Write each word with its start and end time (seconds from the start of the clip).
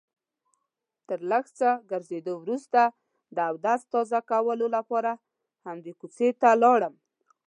تر 1.07 1.19
لږ 1.31 1.45
څه 1.57 1.69
ګرځېدو 1.91 2.33
وروسته 2.43 2.81
د 3.35 3.37
اودس 3.49 3.81
تازه 3.93 4.19
کولو 4.29 4.67
لپاره 4.75 5.11
همدې 5.65 5.93
کوڅې 5.99 6.29
ته 6.41 6.49
لاړم. 6.63 6.95